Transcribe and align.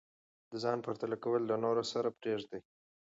د 0.51 0.53
ځان 0.63 0.77
پرتله 0.85 1.17
کول 1.23 1.41
له 1.47 1.55
نورو 1.63 1.83
سره 1.91 2.09
پریږدئ. 2.19 2.61